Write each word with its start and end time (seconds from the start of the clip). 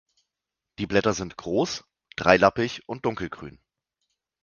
Die 0.79 0.87
Blätter 0.87 1.13
sind 1.13 1.37
groß, 1.37 1.83
dreilappig 2.15 2.89
und 2.89 3.05
dunkelgrün. 3.05 3.59